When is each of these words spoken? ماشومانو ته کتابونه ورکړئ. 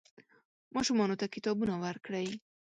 ماشومانو 0.75 1.19
ته 1.19 1.25
کتابونه 1.35 1.73
ورکړئ. 1.85 2.27